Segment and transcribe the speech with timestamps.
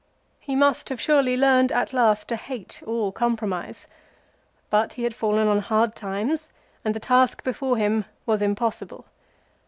[0.39, 3.85] He must have surely learned at last to hate all compromise.
[4.71, 6.49] But he had fallen on ^hard times,
[6.83, 9.05] and the task before him was impossible.